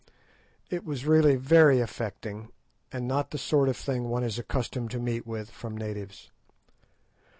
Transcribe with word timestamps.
It 0.71 0.83
was 0.83 1.05
really 1.05 1.35
very 1.35 1.79
affecting, 1.79 2.49
and 2.91 3.07
not 3.07 3.29
the 3.29 3.37
sort 3.37 3.69
of 3.69 3.77
thing 3.77 4.05
one 4.05 4.23
is 4.23 4.39
accustomed 4.39 4.89
to 4.89 4.99
meet 4.99 5.27
with 5.27 5.51
from 5.51 5.77
natives. 5.77 6.31